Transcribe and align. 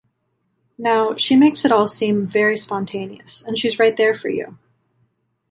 Now, 0.79 1.15
she 1.15 1.35
makes 1.35 1.63
it 1.63 1.71
all 1.71 1.87
seem 1.87 2.25
very 2.25 2.57
spontaneous, 2.57 3.43
and 3.43 3.55
she's 3.55 3.77
right 3.77 3.95
there 3.95 4.15
for 4.15 4.29
you. 4.29 4.57